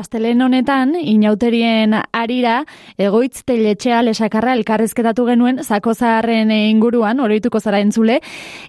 [0.00, 2.60] astelen honetan, inauterien arira,
[3.00, 8.20] egoitz teletxea lesakarra elkarrezketatu genuen, zako zaharren inguruan, oroituko zara entzule,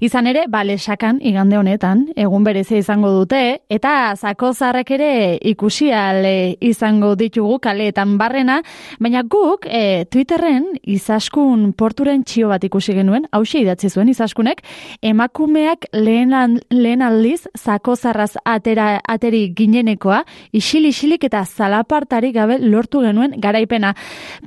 [0.04, 5.12] izan ere, ba, lesakan, igande honetan, egun berezia izango dute, eta zako zaharrek ere
[5.54, 6.28] ikusial
[6.60, 8.60] izango ditugu kaleetan barrena,
[9.00, 14.64] baina guk, e, Twitterren, izaskun porturen txio bat ikusi genuen, hause idatzi zuen izaskunek,
[15.02, 20.24] emakumeak lehen, lehen aldiz, zako zarraz atera, ateri ginenekoa,
[20.58, 23.94] isil-isilik eta zalapartari gabe lortu genuen garaipena.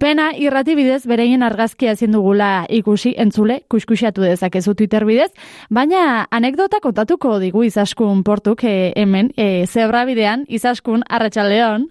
[0.01, 5.30] Pena irrati bidez bereien argazkia ezin dugula ikusi entzule kuskusiatu dezakezu Twitter bidez,
[5.70, 11.88] baina anekdota kontatuko digu izaskun portuk e, hemen e, zebra bidean izaskun arratsaldeon.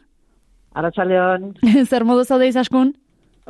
[0.74, 1.54] Arratsaldeon.
[1.90, 2.94] Zer modu zaude izaskun?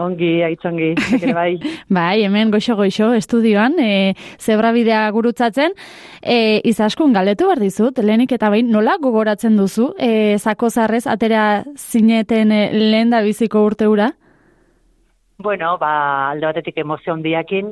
[0.02, 1.52] Ongi, aitzongi, zekere bai.
[1.94, 5.76] bai, hemen goixo-goixo estudioan, e, zebra bidea gurutzatzen,
[6.22, 11.64] e, izaskun galdetu behar dizut, lehenik eta bain, nola gogoratzen duzu, e, zako zarrez, atera
[11.78, 14.10] zineten e, lehen da biziko urte ura?
[15.38, 17.70] Bueno, ba, alde batetik emozio handiakin,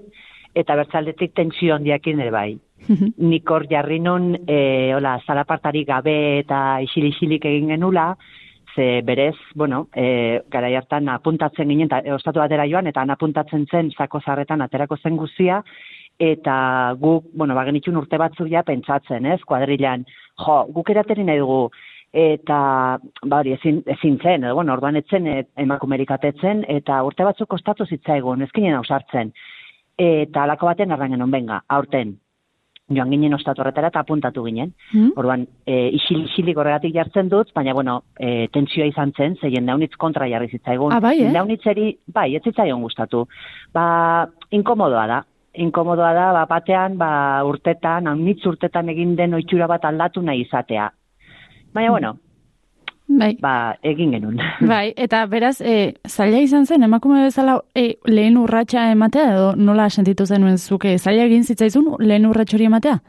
[0.53, 2.51] eta bertzaldetik tentsio handiakin ere bai.
[3.31, 8.11] Nik hor jarri nun, e, hola, zalapartari gabe eta isili-isilik egin genula,
[8.75, 13.65] ze berez, bueno, e, gara hartan apuntatzen ginen, eta e, ostatu batera joan, eta apuntatzen
[13.67, 15.61] zen zako zarretan aterako zen guzia,
[16.19, 20.05] eta guk, bueno, bagen itxun urte batzuk ja pentsatzen, ez, kuadrilan,
[20.45, 21.69] jo, guk erateri nahi dugu,
[22.11, 27.27] eta, ba hori, ezin, ezin zen, edo, bueno, orduan etzen e, emakumerik atetzen, eta urte
[27.27, 29.33] batzuk kostatu zitzaigun, ezkinen ausartzen,
[29.97, 32.17] eta alako baten arrangen onbenga, aurten,
[32.95, 34.73] joan ginen ostatu horretara eta apuntatu ginen.
[34.91, 35.11] Hmm?
[35.19, 39.93] Orduan, e, isil, isilik horregatik jartzen dut, baina, bueno, e, tentsioa izan zen, zeien daunitz
[39.97, 40.95] kontra jarri zitzaigun.
[40.95, 41.33] Ah, bai, eh?
[41.33, 43.25] Daunitzeri, bai, ez zitzaion gustatu.
[43.73, 43.85] Ba,
[44.51, 45.21] inkomodoa da.
[45.61, 47.11] Inkomodoa da, ba, batean, ba,
[47.47, 50.91] urtetan, haunitz urtetan egin den oitxura bat aldatu nahi izatea.
[51.73, 51.95] Baina, hmm.
[51.95, 52.15] bueno,
[53.19, 53.31] bai.
[53.41, 54.39] ba, egin genuen.
[54.71, 59.89] Bai, eta beraz, e, zaila izan zen, emakume bezala e, lehen urratxa ematea, edo nola
[59.89, 62.99] sentitu zenuen zuke, zaila egin zitzaizun lehen urratxori ematea?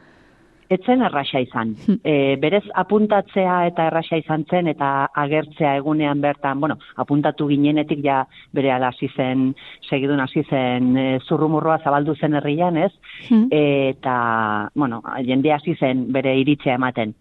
[0.73, 1.75] Etzen erraxa izan.
[2.01, 8.23] E, berez apuntatzea eta erraxa izan zen eta agertzea egunean bertan, bueno, apuntatu ginenetik ja
[8.53, 9.51] bere hasi zen,
[9.89, 12.91] segidun hasi zen e, zurrumurroa zabaldu zen herrian, ez?
[13.29, 13.47] Hmm.
[13.51, 17.13] eta, bueno, jende hasi zen bere iritzea ematen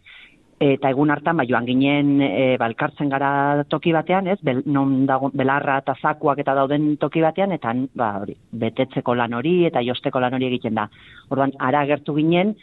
[0.63, 4.39] eta egun hartan ba joan ginen e, balkartzen gara toki batean, ez?
[4.43, 9.35] Bel, non dago belarra eta zakuak eta dauden toki batean eta ba hori, betetzeko lan
[9.35, 10.89] hori eta josteko lan hori egiten da.
[11.31, 12.55] Orduan ara agertu ginen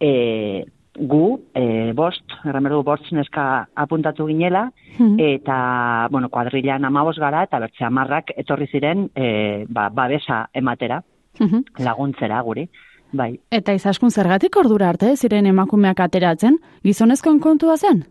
[0.00, 0.64] e,
[0.96, 1.24] gu
[1.54, 5.16] e, bost, erremeru bost neska apuntatu ginela hmm.
[5.20, 11.02] eta bueno, kuadrilan 15 gara eta bertze amarrak etorri ziren e, ba, babesa ematera.
[11.38, 11.62] Hmm.
[11.84, 12.64] Laguntzera guri.
[13.12, 13.36] Bai.
[13.54, 18.04] Eta izaskun zergatik ordura arte, ziren emakumeak ateratzen, gizonezkoen kontua zen?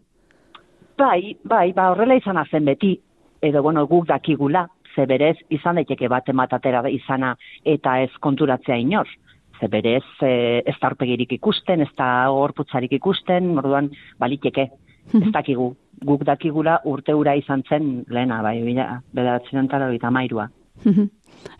[0.97, 2.95] Bai, bai, ba, horrela izan zen beti,
[3.41, 7.35] edo, bueno, guk dakigula, ze berez, izan daiteke bat ematatera izana
[7.65, 9.07] eta ez konturatzea inor.
[9.59, 10.91] Ze berez, e, ez da
[11.29, 13.89] ikusten, ez da gorputzarik ikusten, orduan,
[14.19, 14.69] baliteke,
[15.13, 15.75] ez dakigu.
[16.03, 18.59] Guk dakigula urte ura izan zen lehena, bai,
[19.53, 20.49] entara hori mairua.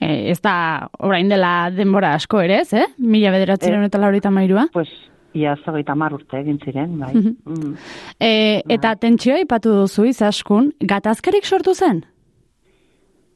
[0.02, 2.88] E, ez da orain dela denbora asko ere, ez, eh?
[2.98, 4.66] Mila bederatzen e, eta laurita mairua.
[4.74, 4.90] Pues,
[5.36, 7.12] ia zogeita mar urte egin ziren, bai.
[7.14, 7.72] mm.
[8.18, 8.32] e,
[8.66, 9.02] eta bai.
[9.04, 12.02] tentsioa ipatu duzu izaskun, gatazkarik sortu zen?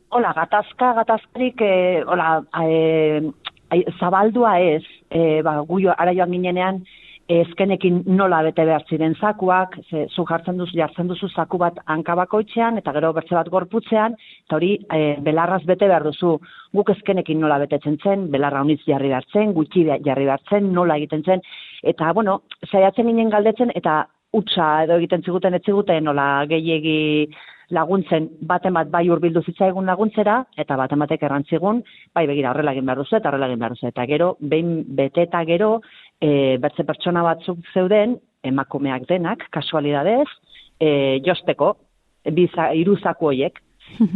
[0.10, 6.82] Hola, gatazka, gatazkarik, e, hola, e, zabaldua ez, e, ba, guio, ara joan ginenean,
[7.30, 12.80] ezkenekin nola bete behar ziren zakuak, ze, zu jartzen duzu, jartzen duzu zaku bat hankabakoitzean,
[12.82, 14.16] eta gero bertze bat gorputzean,
[14.48, 16.38] eta hori e, belarraz bete behar duzu,
[16.74, 20.98] guk ezkenekin nola betetzen zen, belarra honitz jarri behar zen, gutxi jarri behar zen, nola
[20.98, 21.46] egiten zen,
[21.94, 22.42] eta, bueno,
[22.72, 24.02] zaiatzen ginen galdetzen, eta
[24.34, 27.30] utza edo egiten ziguten ez ziguten nola gehiegi
[27.70, 31.84] laguntzen baten bat bai urbildu zitzaigun laguntzera, eta baten batek errantzigun,
[32.16, 33.88] bai begira horrela egin behar duzu, eta horrela egin behar duzu.
[33.92, 35.76] Eta gero, behin bete eta gero,
[36.22, 40.28] e, bertze pertsona batzuk zeuden, emakumeak denak, kasualidadez,
[40.80, 41.74] e, josteko,
[42.36, 43.60] biza, iruzako hoiek,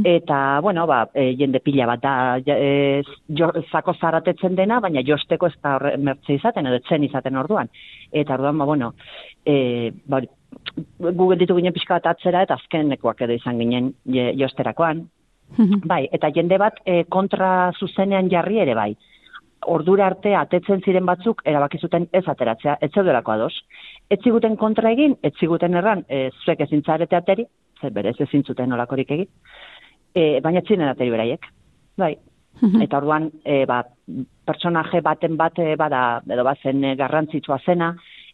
[0.06, 2.14] eta, bueno, ba, e, jende pila bat da,
[2.46, 7.72] e, jo, zako zaratetzen dena, baina josteko ez da mertze izaten, edo etzen izaten orduan.
[8.12, 8.94] Eta orduan, ba, bueno,
[9.46, 10.22] e, ba,
[11.00, 13.94] Google ditu ginen pixka bat atzera, eta azkenekoak edo izan ginen
[14.40, 15.08] josterakoan.
[15.86, 18.94] bai, eta jende bat e, kontra zuzenean jarri ere bai
[19.68, 23.54] ordura arte atetzen ziren batzuk erabaki zuten ez ateratzea, ez zeudelako ados.
[24.10, 27.46] Ez ziguten kontra egin, ez ziguten erran, e, zuek ezin zarete ateri,
[27.82, 29.30] zer berez ezin zuten olakorik egin,
[30.16, 31.50] e, baina zinen ateri beraiek.
[31.98, 32.16] Bai.
[32.84, 33.82] Eta orduan, e, ba,
[34.46, 37.94] pertsonaje baten bate bada, edo bazen e, garrantzitsua zena,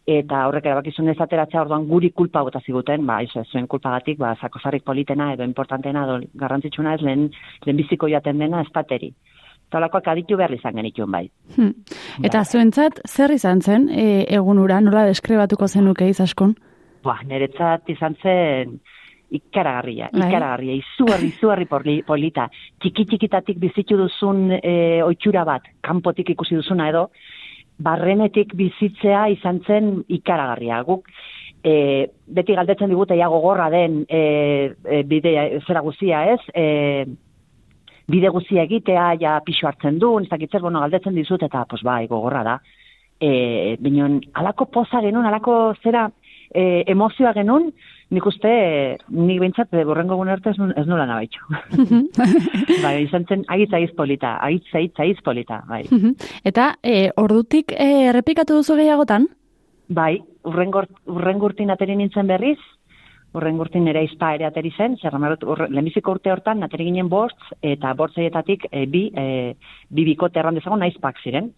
[0.09, 4.33] eta horrek erabakizun ez ateratzea orduan guri kulpa bota ziguten, ba, iso, zuen kulpagatik, ba,
[4.41, 7.27] zakozarrik politena edo importantena edo garrantzitsuna ez lehen,
[7.65, 9.13] lehen biziko jaten dena estateri.
[9.69, 11.25] Talakoak aditu behar izan genituen bai.
[11.55, 11.73] Hmm.
[12.25, 16.55] Eta zuentzat, zer izan zen, e, egunura, nola deskribatuko zenuke izaskun?
[17.05, 18.79] Ba, niretzat izan zen
[19.29, 20.27] ikaragarria, bai.
[20.27, 22.47] ikaragarria, izugarri, izugarri polita.
[22.81, 24.73] Txiki txikitatik bizitu duzun e,
[25.05, 27.09] oitxura bat, kanpotik ikusi duzuna edo,
[27.79, 30.81] barrenetik bizitzea izan zen ikaragarria.
[30.87, 31.07] Guk,
[31.63, 34.21] e, beti galdetzen digute, ja gogorra den e,
[34.83, 35.35] e, bide,
[35.65, 37.05] zera guzia ez, e,
[38.09, 42.05] bide guzia egitea, ja pixo hartzen du, ez dakitzer, bueno, galdetzen dizut, eta, pues bai,
[42.07, 42.57] gogorra da.
[43.19, 46.07] E, Bineon, alako poza genuen, alako zera
[46.49, 47.69] e, emozioa genuen,
[48.15, 48.51] nik uste,
[49.13, 51.43] nik bintzat, borrengo gune arte ez nula nabaitxo.
[52.85, 55.83] bai, izan zen, agitza polita, agitza agitza polita, bai.
[56.43, 59.29] Eta, e, ordutik e, errepikatu duzu gehiagotan?
[59.89, 62.59] Bai, urrengurtin ateri nintzen berriz,
[63.37, 68.65] urrengurtin ere izpa ere ateri zen, zer lehenbiziko urte hortan, ateri ginen bost, eta bortzeietatik
[68.71, 69.53] e, bi, e,
[69.89, 71.51] bi bikote erran dezago naizpak ziren.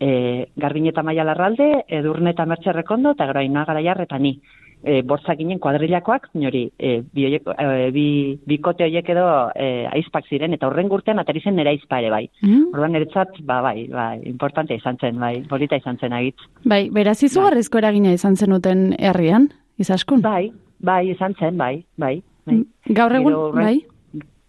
[0.00, 4.38] e, garbin eta maia larralde, edurne eta mertxerrekondo, eta gara inagara jarreta ni
[4.82, 8.06] e, bortzak ginen kuadrilakoak, nori, e, bi, oiek, e, bi,
[8.48, 12.24] bikote horiek edo e, aizpak ziren, eta horren gurtean atari zen nera aizpa ere bai.
[12.42, 12.70] Mm.
[12.72, 16.38] Orduan niretzat, ba, bai, bai, importante izan zen, bai, polita izan zen agitz.
[16.64, 17.84] Bai, beraz izugarrizko bai.
[17.84, 19.50] eragina izan zenuten herrian,
[19.80, 20.24] izaskun?
[20.24, 20.50] Bai,
[20.80, 22.16] bai, izan zen, bai, bai.
[22.46, 22.62] bai.
[22.96, 23.76] Gaur egun, bai?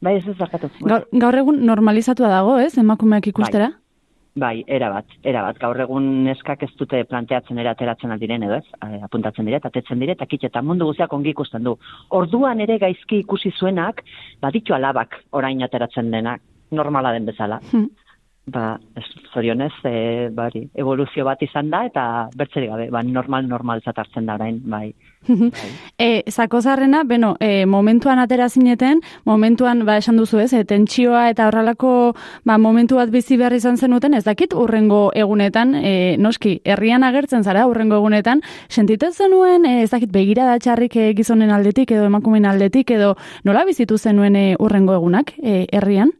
[0.02, 0.72] Bai, ez ez zakatu.
[0.82, 3.70] Gaur, gaur egun normalizatua dago, ez, emakumeak ikustera?
[3.70, 3.78] Bai.
[4.42, 5.58] Bai, era bat, era bat.
[5.60, 8.66] Gaur egun neskak ez dute planteatzen era ateratzen aldiren edo ez,
[9.04, 11.76] apuntatzen dire, atetzen dire, eta kitxe, eta mundu guziak ongi ikusten du.
[12.16, 14.00] Orduan ere gaizki ikusi zuenak,
[14.42, 16.40] baditu alabak orain ateratzen denak,
[16.72, 17.60] normala den bezala.
[17.74, 17.90] Hmm
[18.46, 18.80] ba,
[19.34, 22.04] zorionez, e, bari, evoluzio bat izan da, eta
[22.36, 24.94] bertzeri gabe, ba, normal, normal zatartzen da orain, bai.
[25.28, 25.70] bai.
[25.98, 31.28] e, zako zarrena, beno, e, momentuan atera zineten, momentuan, ba, esan duzu ez, e, tentsioa
[31.30, 36.60] eta horrelako, ba, momentu bat bizi behar izan zenuten, ez dakit, urrengo egunetan, e, noski,
[36.66, 41.54] herrian agertzen zara, urrengo egunetan, sentitzen zenuen, e, ez dakit, begira da txarrik e, gizonen
[41.54, 43.16] aldetik, edo emakumen aldetik, edo
[43.46, 46.12] nola bizitu zenuen e, urrengo egunak, e, herrian?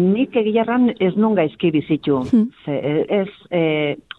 [0.00, 2.20] Nik egilarran ez nun gaizki bizitu.
[2.30, 2.46] Hmm.
[2.64, 2.76] Ze,
[3.20, 3.62] ez, e,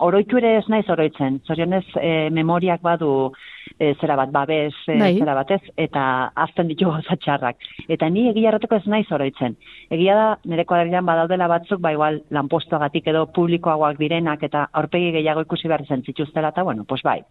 [0.04, 1.40] oroitu ere ez naiz oroitzen.
[1.48, 3.32] Zorionez, e, memoriak badu
[3.78, 5.12] e, zera bat, babes, e, bai.
[5.18, 6.04] zera bat ez, eta
[6.46, 6.92] azten ditu
[7.24, 7.64] txarrak.
[7.90, 9.56] Eta ni egilarrateko ez naiz oroitzen.
[9.90, 15.46] Egia da, nire kuadrilan badaudela batzuk, ba igual, lanpostoagatik edo publikoagoak direnak, eta aurpegi gehiago
[15.48, 17.22] ikusi behar zen zituztela, eta bueno, pues bai,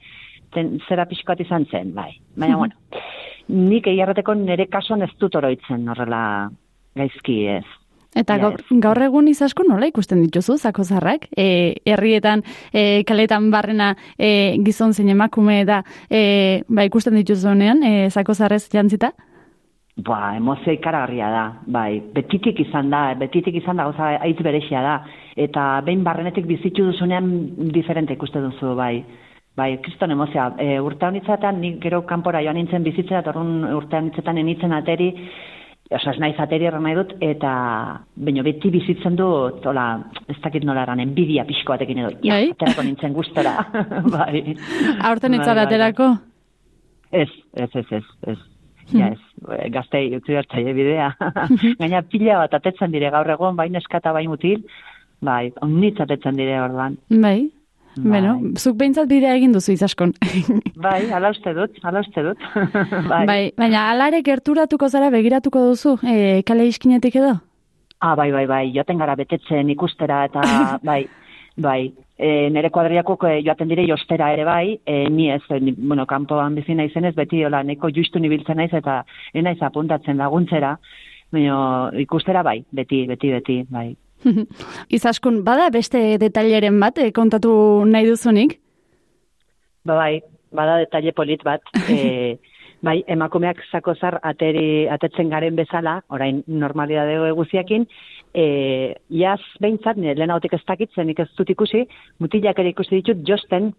[0.55, 2.11] ten, zera pixkoat izan zen, bai.
[2.37, 2.58] Baina, hmm.
[2.58, 3.05] bueno,
[3.70, 6.25] nik egilarrateko nire kasuan ez dut oroitzen horrela
[6.99, 7.67] gaizki ez.
[8.16, 11.28] Eta gaur, egun izasko nola ikusten dituzu zako zarrak?
[11.36, 12.42] E, herrietan,
[12.72, 18.34] e, kaletan barrena e, gizon zein emakume da e, ba, ikusten dituzu honean, e, zako
[18.34, 19.12] zarrez jantzita?
[20.00, 24.94] Ba, emozio ikaragarria da, bai, betitik izan da, betitik izan da, goza, aitz berexia da,
[25.36, 27.30] eta behin barrenetik bizitu duzunean
[27.74, 29.04] diferente ikusten duzu, bai,
[29.58, 33.34] bai, kriston emozioa, e, urte honitzaten, nik gero kanpora joan nintzen bizitzera, eta
[33.76, 35.10] urte honitzetan enitzen ateri,
[35.90, 37.52] Osa, ez nahi zateri nahi dut, eta
[38.14, 39.26] baino beti bizitzen du,
[39.62, 39.87] tola,
[40.31, 42.52] ez dakit nola eran, enbidia pixko batekin edo, ja, bai?
[42.54, 43.56] aterako nintzen gustora.
[44.14, 44.54] bai.
[45.08, 46.08] Aurten ez bai, bai, aterako?
[47.10, 47.28] Ez,
[47.58, 48.38] ez, ez, ez, ez.
[48.94, 49.19] Ja, ez,
[49.75, 51.10] gaztei, utzi bertzaile bidea.
[51.82, 54.62] Gaina pila bat atetzen dire gaur egon, bain eskata bain mutil,
[55.26, 57.00] bai, onnitz atetzen dire orduan.
[57.10, 57.50] Bai,
[57.97, 58.06] Bai.
[58.06, 60.13] Bueno, zuk behintzat bidea egin duzu izaskon.
[60.85, 62.44] bai, ala uste dut, ala uste dut.
[63.11, 63.25] bai.
[63.27, 67.35] bai, baina alare gerturatuko zara begiratuko duzu, e, kale iskinetik edo?
[68.01, 70.44] Ah, bai, bai, bai, joaten gara betetzen ikustera eta,
[70.91, 71.03] bai,
[71.59, 71.81] bai,
[72.15, 76.79] e, nire kuadriako joaten dire jostera ere bai, e, ni ez, ni, bueno, kanpoan bizi
[76.79, 79.03] naizenez, beti, hola, neko justu nibiltzen naiz eta
[79.35, 80.77] naiz apuntatzen laguntzera,
[81.32, 83.91] baina ikustera bai, beti, beti, beti, bai.
[84.96, 87.53] Izaskun, bada beste detaileren bat, eh, kontatu
[87.86, 88.58] nahi duzunik?
[89.84, 90.20] Ba bai,
[90.53, 91.62] bada detaile polit bat.
[91.91, 92.39] E,
[92.86, 97.84] bai, emakumeak sakozar ateri, atetzen garen bezala, orain normalidade eguziakin,
[98.32, 98.44] e,
[99.20, 101.84] jaz behintzat, nire lehen hautik ez dakitzen, ez dut ikusi,
[102.24, 103.72] mutilak ere ikusi ditut josten,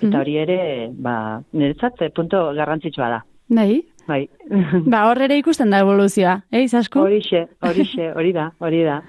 [0.00, 0.20] eta mhm.
[0.20, 0.58] hori ere,
[0.90, 1.14] ba,
[1.52, 3.20] niretzat, eh, punto garrantzitsua da.
[3.52, 4.26] Bai, Bai.
[4.92, 7.04] ba, hor ere ikusten da evoluzioa, eh, izaskun?
[7.06, 9.00] Horixe, horixe, hori da, hori da.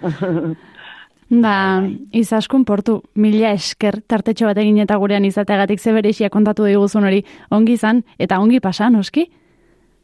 [1.46, 1.56] ba,
[2.14, 7.78] izaskun portu, mila esker tartetxo bat egin eta gurean izateagatik zeberexia kontatu diguzun hori ongi
[7.80, 9.28] izan eta ongi pasan, oski?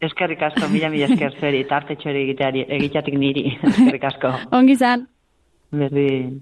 [0.01, 4.34] Eskerrik asko, mila mila esker zeri, tartetxo egiteari, egiteatik niri, eskerrik asko.
[4.55, 5.08] ongi izan.
[5.75, 6.39] Berdin.